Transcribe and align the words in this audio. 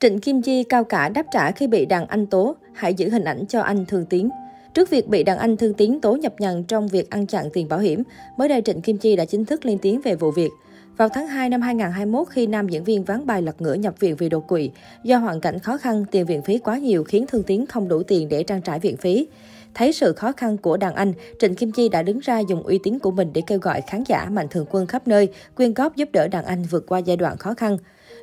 Trịnh 0.00 0.18
Kim 0.18 0.42
Chi 0.42 0.64
cao 0.64 0.84
cả 0.84 1.08
đáp 1.08 1.26
trả 1.32 1.50
khi 1.50 1.66
bị 1.66 1.86
đàn 1.86 2.06
anh 2.06 2.26
tố, 2.26 2.56
hãy 2.74 2.94
giữ 2.94 3.10
hình 3.10 3.24
ảnh 3.24 3.44
cho 3.48 3.60
anh 3.60 3.84
Thương 3.86 4.04
Tiến. 4.04 4.28
Trước 4.74 4.90
việc 4.90 5.08
bị 5.08 5.22
đàn 5.22 5.38
anh 5.38 5.56
Thương 5.56 5.74
Tiến 5.74 6.00
tố 6.00 6.16
nhập 6.16 6.34
nhằng 6.38 6.64
trong 6.64 6.88
việc 6.88 7.10
ăn 7.10 7.26
chặn 7.26 7.48
tiền 7.52 7.68
bảo 7.68 7.78
hiểm, 7.78 8.02
mới 8.36 8.48
đây 8.48 8.62
Trịnh 8.62 8.80
Kim 8.80 8.98
Chi 8.98 9.16
đã 9.16 9.24
chính 9.24 9.44
thức 9.44 9.66
lên 9.66 9.78
tiếng 9.78 10.00
về 10.00 10.14
vụ 10.14 10.30
việc. 10.30 10.50
Vào 10.96 11.08
tháng 11.08 11.26
2 11.26 11.48
năm 11.48 11.60
2021, 11.60 12.28
khi 12.28 12.46
nam 12.46 12.68
diễn 12.68 12.84
viên 12.84 13.04
ván 13.04 13.26
bài 13.26 13.42
lật 13.42 13.62
ngửa 13.62 13.74
nhập 13.74 13.94
viện 14.00 14.16
vì 14.16 14.28
đột 14.28 14.48
quỵ, 14.48 14.70
do 15.04 15.18
hoàn 15.18 15.40
cảnh 15.40 15.58
khó 15.58 15.76
khăn, 15.76 16.04
tiền 16.10 16.26
viện 16.26 16.42
phí 16.42 16.58
quá 16.58 16.78
nhiều 16.78 17.04
khiến 17.04 17.26
Thương 17.26 17.42
Tiến 17.42 17.66
không 17.66 17.88
đủ 17.88 18.02
tiền 18.02 18.28
để 18.28 18.42
trang 18.42 18.62
trải 18.62 18.80
viện 18.80 18.96
phí. 18.96 19.26
Thấy 19.74 19.92
sự 19.92 20.12
khó 20.12 20.32
khăn 20.32 20.56
của 20.56 20.76
đàn 20.76 20.94
anh, 20.94 21.12
Trịnh 21.38 21.54
Kim 21.54 21.72
Chi 21.72 21.88
đã 21.88 22.02
đứng 22.02 22.18
ra 22.18 22.38
dùng 22.38 22.62
uy 22.62 22.78
tín 22.82 22.98
của 22.98 23.10
mình 23.10 23.30
để 23.32 23.42
kêu 23.46 23.58
gọi 23.58 23.80
khán 23.80 24.04
giả 24.06 24.28
mạnh 24.30 24.46
thường 24.50 24.66
quân 24.70 24.86
khắp 24.86 25.08
nơi 25.08 25.28
quyên 25.56 25.74
góp 25.74 25.96
giúp 25.96 26.08
đỡ 26.12 26.28
đàn 26.28 26.44
anh 26.44 26.62
vượt 26.62 26.84
qua 26.86 26.98
giai 26.98 27.16
đoạn 27.16 27.36
khó 27.36 27.54
khăn. 27.54 27.78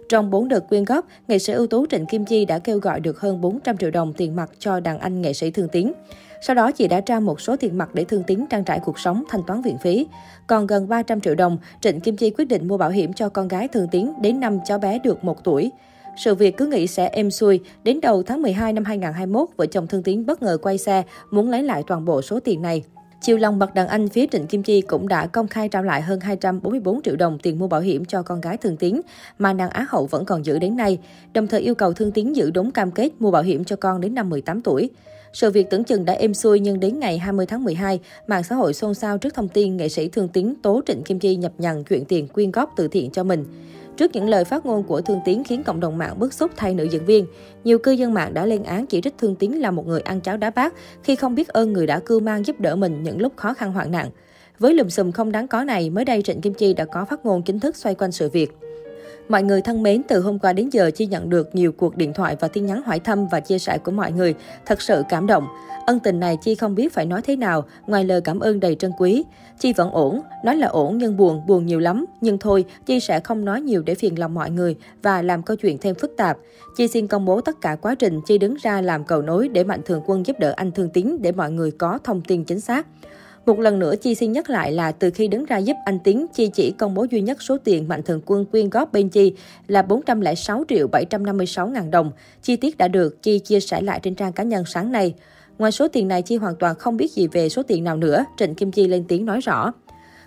Trong 0.09 0.31
4 0.31 0.47
đợt 0.47 0.69
quyên 0.69 0.85
góp, 0.85 1.05
nghệ 1.27 1.39
sĩ 1.39 1.53
ưu 1.53 1.67
tú 1.67 1.85
Trịnh 1.85 2.05
Kim 2.05 2.25
Chi 2.25 2.45
đã 2.45 2.59
kêu 2.59 2.79
gọi 2.79 2.99
được 2.99 3.19
hơn 3.19 3.41
400 3.41 3.77
triệu 3.77 3.91
đồng 3.91 4.13
tiền 4.13 4.35
mặt 4.35 4.51
cho 4.59 4.79
đàn 4.79 4.99
anh 4.99 5.21
nghệ 5.21 5.33
sĩ 5.33 5.51
Thương 5.51 5.67
Tiến. 5.67 5.93
Sau 6.41 6.55
đó, 6.55 6.71
chị 6.71 6.87
đã 6.87 7.01
trao 7.01 7.21
một 7.21 7.41
số 7.41 7.55
tiền 7.55 7.77
mặt 7.77 7.89
để 7.93 8.03
Thương 8.03 8.23
Tiến 8.23 8.45
trang 8.49 8.63
trải 8.63 8.79
cuộc 8.79 8.99
sống, 8.99 9.23
thanh 9.29 9.41
toán 9.47 9.61
viện 9.61 9.77
phí. 9.77 10.07
Còn 10.47 10.67
gần 10.67 10.89
300 10.89 11.21
triệu 11.21 11.35
đồng, 11.35 11.57
Trịnh 11.81 11.99
Kim 11.99 12.17
Chi 12.17 12.29
quyết 12.29 12.45
định 12.45 12.67
mua 12.67 12.77
bảo 12.77 12.89
hiểm 12.89 13.13
cho 13.13 13.29
con 13.29 13.47
gái 13.47 13.67
Thương 13.67 13.87
Tiến 13.87 14.13
đến 14.21 14.39
năm 14.39 14.59
cháu 14.65 14.79
bé 14.79 14.99
được 14.99 15.23
1 15.23 15.43
tuổi. 15.43 15.71
Sự 16.17 16.35
việc 16.35 16.57
cứ 16.57 16.65
nghĩ 16.65 16.87
sẽ 16.87 17.07
êm 17.07 17.31
xuôi, 17.31 17.59
đến 17.83 18.01
đầu 18.01 18.23
tháng 18.23 18.41
12 18.41 18.73
năm 18.73 18.83
2021, 18.83 19.49
vợ 19.57 19.65
chồng 19.65 19.87
Thương 19.87 20.03
Tiến 20.03 20.25
bất 20.25 20.41
ngờ 20.41 20.57
quay 20.61 20.77
xe, 20.77 21.03
muốn 21.31 21.49
lấy 21.49 21.63
lại 21.63 21.83
toàn 21.87 22.05
bộ 22.05 22.21
số 22.21 22.39
tiền 22.39 22.61
này. 22.61 22.83
Chiều 23.25 23.37
lòng 23.37 23.59
mặt 23.59 23.73
đàn 23.73 23.87
anh 23.87 24.09
phía 24.09 24.25
Trịnh 24.31 24.47
Kim 24.47 24.63
Chi 24.63 24.81
cũng 24.81 25.07
đã 25.07 25.27
công 25.27 25.47
khai 25.47 25.69
trao 25.69 25.83
lại 25.83 26.01
hơn 26.01 26.19
244 26.19 27.01
triệu 27.01 27.15
đồng 27.15 27.39
tiền 27.39 27.59
mua 27.59 27.67
bảo 27.67 27.81
hiểm 27.81 28.05
cho 28.05 28.21
con 28.21 28.41
gái 28.41 28.57
Thương 28.57 28.77
Tiến, 28.77 29.01
mà 29.39 29.53
nàng 29.53 29.69
Á 29.69 29.85
hậu 29.89 30.05
vẫn 30.05 30.25
còn 30.25 30.45
giữ 30.45 30.59
đến 30.59 30.75
nay, 30.75 30.97
đồng 31.33 31.47
thời 31.47 31.61
yêu 31.61 31.75
cầu 31.75 31.93
Thương 31.93 32.11
Tiến 32.11 32.35
giữ 32.35 32.51
đúng 32.51 32.71
cam 32.71 32.91
kết 32.91 33.09
mua 33.19 33.31
bảo 33.31 33.43
hiểm 33.43 33.63
cho 33.63 33.75
con 33.75 34.01
đến 34.01 34.15
năm 34.15 34.29
18 34.29 34.61
tuổi. 34.61 34.89
Sự 35.33 35.51
việc 35.51 35.69
tưởng 35.69 35.83
chừng 35.83 36.05
đã 36.05 36.13
êm 36.13 36.33
xuôi 36.33 36.59
nhưng 36.59 36.79
đến 36.79 36.99
ngày 36.99 37.17
20 37.17 37.45
tháng 37.45 37.63
12, 37.63 37.99
mạng 38.27 38.43
xã 38.43 38.55
hội 38.55 38.73
xôn 38.73 38.93
xao 38.93 39.17
trước 39.17 39.33
thông 39.33 39.47
tin 39.47 39.77
nghệ 39.77 39.89
sĩ 39.89 40.07
Thương 40.07 40.27
Tiến 40.27 40.55
tố 40.61 40.81
Trịnh 40.87 41.03
Kim 41.03 41.19
Chi 41.19 41.35
nhập 41.35 41.51
nhằng 41.57 41.83
chuyện 41.83 42.05
tiền 42.05 42.27
quyên 42.27 42.51
góp 42.51 42.73
từ 42.75 42.87
thiện 42.87 43.11
cho 43.11 43.23
mình. 43.23 43.45
Trước 43.97 44.11
những 44.13 44.29
lời 44.29 44.43
phát 44.43 44.65
ngôn 44.65 44.83
của 44.83 45.01
Thương 45.01 45.19
Tiến 45.25 45.43
khiến 45.43 45.63
cộng 45.63 45.79
đồng 45.79 45.97
mạng 45.97 46.19
bức 46.19 46.33
xúc 46.33 46.51
thay 46.55 46.73
nữ 46.73 46.83
diễn 46.83 47.05
viên, 47.05 47.25
nhiều 47.63 47.79
cư 47.79 47.91
dân 47.91 48.13
mạng 48.13 48.33
đã 48.33 48.45
lên 48.45 48.63
án 48.63 48.85
chỉ 48.85 49.01
trích 49.01 49.17
Thương 49.17 49.35
Tiến 49.35 49.61
là 49.61 49.71
một 49.71 49.87
người 49.87 50.01
ăn 50.01 50.21
cháo 50.21 50.37
đá 50.37 50.49
bát 50.49 50.73
khi 51.03 51.15
không 51.15 51.35
biết 51.35 51.47
ơn 51.47 51.73
người 51.73 51.87
đã 51.87 51.99
cưu 51.99 52.19
mang 52.19 52.45
giúp 52.45 52.59
đỡ 52.59 52.75
mình 52.75 53.03
những 53.03 53.21
lúc 53.21 53.33
khó 53.35 53.53
khăn 53.53 53.73
hoạn 53.73 53.91
nạn. 53.91 54.09
Với 54.59 54.73
lùm 54.73 54.87
xùm 54.87 55.11
không 55.11 55.31
đáng 55.31 55.47
có 55.47 55.63
này, 55.63 55.89
mới 55.89 56.05
đây 56.05 56.21
Trịnh 56.21 56.41
Kim 56.41 56.53
Chi 56.53 56.73
đã 56.73 56.85
có 56.85 57.05
phát 57.05 57.25
ngôn 57.25 57.41
chính 57.43 57.59
thức 57.59 57.75
xoay 57.75 57.95
quanh 57.95 58.11
sự 58.11 58.29
việc. 58.29 58.57
Mọi 59.29 59.43
người 59.43 59.61
thân 59.61 59.83
mến, 59.83 60.03
từ 60.03 60.19
hôm 60.19 60.39
qua 60.39 60.53
đến 60.53 60.69
giờ 60.69 60.91
Chi 60.91 61.05
nhận 61.05 61.29
được 61.29 61.55
nhiều 61.55 61.71
cuộc 61.71 61.97
điện 61.97 62.13
thoại 62.13 62.35
và 62.39 62.47
tin 62.47 62.65
nhắn 62.65 62.81
hỏi 62.81 62.99
thăm 62.99 63.27
và 63.27 63.39
chia 63.39 63.59
sẻ 63.59 63.77
của 63.77 63.91
mọi 63.91 64.11
người. 64.11 64.35
Thật 64.65 64.81
sự 64.81 65.03
cảm 65.09 65.27
động. 65.27 65.47
Ân 65.85 65.99
tình 65.99 66.19
này 66.19 66.37
Chi 66.41 66.55
không 66.55 66.75
biết 66.75 66.93
phải 66.93 67.05
nói 67.05 67.21
thế 67.21 67.35
nào, 67.35 67.65
ngoài 67.87 68.03
lời 68.03 68.21
cảm 68.21 68.39
ơn 68.39 68.59
đầy 68.59 68.75
trân 68.75 68.91
quý. 68.97 69.23
Chi 69.59 69.73
vẫn 69.73 69.91
ổn, 69.91 70.21
nói 70.43 70.55
là 70.55 70.67
ổn 70.67 70.97
nhưng 70.97 71.17
buồn, 71.17 71.41
buồn 71.47 71.65
nhiều 71.65 71.79
lắm. 71.79 72.05
Nhưng 72.21 72.37
thôi, 72.37 72.65
Chi 72.85 72.99
sẽ 72.99 73.19
không 73.19 73.45
nói 73.45 73.61
nhiều 73.61 73.83
để 73.85 73.95
phiền 73.95 74.19
lòng 74.19 74.33
mọi 74.33 74.51
người 74.51 74.75
và 75.01 75.21
làm 75.21 75.43
câu 75.43 75.57
chuyện 75.57 75.77
thêm 75.77 75.95
phức 75.95 76.17
tạp. 76.17 76.37
Chi 76.77 76.87
xin 76.87 77.07
công 77.07 77.25
bố 77.25 77.41
tất 77.41 77.61
cả 77.61 77.75
quá 77.75 77.95
trình 77.95 78.21
Chi 78.25 78.37
đứng 78.37 78.55
ra 78.61 78.81
làm 78.81 79.03
cầu 79.03 79.21
nối 79.21 79.47
để 79.47 79.63
Mạnh 79.63 79.81
Thường 79.85 80.01
Quân 80.05 80.25
giúp 80.25 80.39
đỡ 80.39 80.53
anh 80.55 80.71
Thương 80.71 80.89
Tín 80.89 81.17
để 81.21 81.31
mọi 81.31 81.51
người 81.51 81.71
có 81.71 81.99
thông 82.03 82.21
tin 82.21 82.43
chính 82.43 82.59
xác. 82.59 82.87
Một 83.45 83.59
lần 83.59 83.79
nữa, 83.79 83.95
Chi 83.95 84.15
xin 84.15 84.31
nhắc 84.31 84.49
lại 84.49 84.71
là 84.71 84.91
từ 84.91 85.09
khi 85.09 85.27
đứng 85.27 85.45
ra 85.45 85.57
giúp 85.57 85.77
anh 85.85 85.99
Tiến, 85.99 86.25
Chi 86.33 86.47
chỉ 86.47 86.71
công 86.71 86.93
bố 86.93 87.05
duy 87.11 87.21
nhất 87.21 87.41
số 87.41 87.57
tiền 87.63 87.87
Mạnh 87.87 88.03
Thường 88.03 88.21
Quân 88.25 88.45
quyên 88.45 88.69
góp 88.69 88.93
bên 88.93 89.09
Chi 89.09 89.33
là 89.67 89.81
406 89.81 90.63
triệu 90.69 90.87
756 90.87 91.67
ngàn 91.67 91.91
đồng. 91.91 92.11
Chi 92.41 92.55
tiết 92.55 92.77
đã 92.77 92.87
được 92.87 93.23
Chi 93.23 93.39
chia 93.39 93.59
sẻ 93.59 93.81
lại 93.81 93.99
trên 94.03 94.15
trang 94.15 94.33
cá 94.33 94.43
nhân 94.43 94.63
sáng 94.65 94.91
nay. 94.91 95.13
Ngoài 95.57 95.71
số 95.71 95.87
tiền 95.87 96.07
này, 96.07 96.21
Chi 96.21 96.35
hoàn 96.35 96.55
toàn 96.55 96.75
không 96.75 96.97
biết 96.97 97.11
gì 97.11 97.27
về 97.27 97.49
số 97.49 97.63
tiền 97.63 97.83
nào 97.83 97.97
nữa, 97.97 98.25
Trịnh 98.37 98.55
Kim 98.55 98.71
Chi 98.71 98.87
lên 98.87 99.05
tiếng 99.07 99.25
nói 99.25 99.39
rõ. 99.41 99.71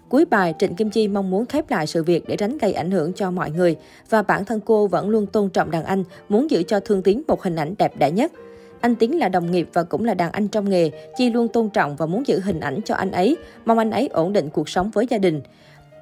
Cuối 0.08 0.24
bài, 0.24 0.54
Trịnh 0.58 0.74
Kim 0.74 0.90
Chi 0.90 1.08
mong 1.08 1.30
muốn 1.30 1.46
khép 1.46 1.70
lại 1.70 1.86
sự 1.86 2.02
việc 2.02 2.28
để 2.28 2.36
tránh 2.36 2.58
gây 2.58 2.72
ảnh 2.72 2.90
hưởng 2.90 3.12
cho 3.12 3.30
mọi 3.30 3.50
người. 3.50 3.76
Và 4.10 4.22
bản 4.22 4.44
thân 4.44 4.60
cô 4.64 4.86
vẫn 4.86 5.08
luôn 5.08 5.26
tôn 5.26 5.50
trọng 5.50 5.70
đàn 5.70 5.84
anh, 5.84 6.04
muốn 6.28 6.50
giữ 6.50 6.62
cho 6.62 6.80
Thương 6.80 7.02
Tiến 7.02 7.22
một 7.28 7.42
hình 7.42 7.56
ảnh 7.56 7.74
đẹp 7.78 7.92
đẽ 7.98 8.10
nhất. 8.10 8.32
Anh 8.80 8.94
Tiến 8.94 9.18
là 9.18 9.28
đồng 9.28 9.50
nghiệp 9.50 9.68
và 9.72 9.82
cũng 9.82 10.04
là 10.04 10.14
đàn 10.14 10.32
anh 10.32 10.48
trong 10.48 10.70
nghề, 10.70 10.90
Chi 11.16 11.30
luôn 11.30 11.48
tôn 11.48 11.68
trọng 11.68 11.96
và 11.96 12.06
muốn 12.06 12.26
giữ 12.26 12.40
hình 12.40 12.60
ảnh 12.60 12.80
cho 12.84 12.94
anh 12.94 13.10
ấy, 13.10 13.36
mong 13.64 13.78
anh 13.78 13.90
ấy 13.90 14.08
ổn 14.08 14.32
định 14.32 14.50
cuộc 14.50 14.68
sống 14.68 14.90
với 14.90 15.06
gia 15.10 15.18
đình. 15.18 15.40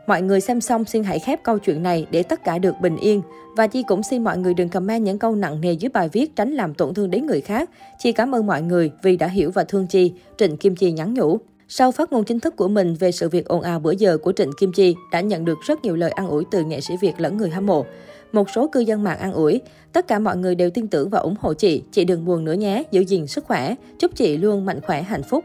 Mọi 0.06 0.22
người 0.22 0.40
xem 0.40 0.60
xong 0.60 0.84
xin 0.84 1.04
hãy 1.04 1.18
khép 1.18 1.42
câu 1.42 1.58
chuyện 1.58 1.82
này 1.82 2.06
để 2.10 2.22
tất 2.22 2.44
cả 2.44 2.58
được 2.58 2.74
bình 2.80 2.96
yên. 2.96 3.22
Và 3.56 3.66
Chi 3.66 3.82
cũng 3.82 4.02
xin 4.02 4.24
mọi 4.24 4.38
người 4.38 4.54
đừng 4.54 4.68
comment 4.68 5.04
những 5.04 5.18
câu 5.18 5.34
nặng 5.34 5.60
nề 5.60 5.72
dưới 5.72 5.88
bài 5.88 6.08
viết 6.12 6.36
tránh 6.36 6.52
làm 6.52 6.74
tổn 6.74 6.94
thương 6.94 7.10
đến 7.10 7.26
người 7.26 7.40
khác. 7.40 7.70
Chi 7.98 8.12
cảm 8.12 8.34
ơn 8.34 8.46
mọi 8.46 8.62
người 8.62 8.90
vì 9.02 9.16
đã 9.16 9.26
hiểu 9.26 9.50
và 9.50 9.64
thương 9.64 9.86
Chi, 9.86 10.12
Trịnh 10.38 10.56
Kim 10.56 10.76
Chi 10.76 10.92
nhắn 10.92 11.14
nhủ. 11.14 11.38
Sau 11.68 11.92
phát 11.92 12.12
ngôn 12.12 12.24
chính 12.24 12.40
thức 12.40 12.56
của 12.56 12.68
mình 12.68 12.94
về 12.94 13.12
sự 13.12 13.28
việc 13.28 13.48
ồn 13.48 13.62
ào 13.62 13.80
bữa 13.80 13.90
giờ 13.90 14.18
của 14.18 14.32
Trịnh 14.32 14.50
Kim 14.60 14.72
Chi 14.72 14.94
đã 15.12 15.20
nhận 15.20 15.44
được 15.44 15.58
rất 15.66 15.84
nhiều 15.84 15.96
lời 15.96 16.10
an 16.10 16.28
ủi 16.28 16.44
từ 16.50 16.64
nghệ 16.64 16.80
sĩ 16.80 16.94
Việt 17.00 17.14
lẫn 17.18 17.36
người 17.36 17.50
hâm 17.50 17.66
mộ. 17.66 17.86
Một 18.36 18.50
số 18.50 18.68
cư 18.68 18.80
dân 18.80 19.02
mạng 19.02 19.18
an 19.18 19.32
ủi, 19.32 19.60
tất 19.92 20.08
cả 20.08 20.18
mọi 20.18 20.36
người 20.36 20.54
đều 20.54 20.70
tin 20.70 20.88
tưởng 20.88 21.10
và 21.10 21.18
ủng 21.18 21.34
hộ 21.40 21.54
chị, 21.54 21.82
chị 21.92 22.04
đừng 22.04 22.24
buồn 22.24 22.44
nữa 22.44 22.52
nhé, 22.52 22.82
giữ 22.90 23.00
gìn 23.00 23.26
sức 23.26 23.44
khỏe, 23.44 23.74
chúc 23.98 24.10
chị 24.14 24.36
luôn 24.36 24.64
mạnh 24.64 24.80
khỏe 24.80 25.02
hạnh 25.02 25.22
phúc. 25.22 25.44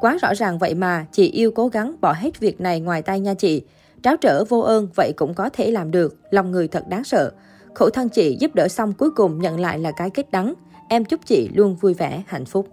Quá 0.00 0.18
rõ 0.22 0.34
ràng 0.34 0.58
vậy 0.58 0.74
mà, 0.74 1.06
chị 1.12 1.30
yêu 1.30 1.50
cố 1.50 1.68
gắng 1.68 1.94
bỏ 2.00 2.12
hết 2.12 2.40
việc 2.40 2.60
này 2.60 2.80
ngoài 2.80 3.02
tay 3.02 3.20
nha 3.20 3.34
chị. 3.34 3.62
Tráo 4.02 4.16
trở 4.16 4.44
vô 4.44 4.60
ơn 4.60 4.88
vậy 4.94 5.12
cũng 5.16 5.34
có 5.34 5.48
thể 5.48 5.70
làm 5.70 5.90
được, 5.90 6.16
lòng 6.30 6.50
người 6.50 6.68
thật 6.68 6.88
đáng 6.88 7.04
sợ. 7.04 7.32
Khổ 7.74 7.90
thân 7.90 8.08
chị 8.08 8.36
giúp 8.40 8.54
đỡ 8.54 8.68
xong 8.68 8.92
cuối 8.92 9.10
cùng 9.10 9.38
nhận 9.38 9.60
lại 9.60 9.78
là 9.78 9.92
cái 9.96 10.10
kết 10.10 10.30
đắng. 10.30 10.54
Em 10.88 11.04
chúc 11.04 11.20
chị 11.26 11.48
luôn 11.54 11.76
vui 11.80 11.94
vẻ, 11.94 12.22
hạnh 12.26 12.44
phúc. 12.44 12.68